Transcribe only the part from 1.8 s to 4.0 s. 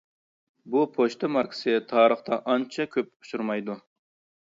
تارىختا ئانچە كۆپ ئۇچرىمايدۇ.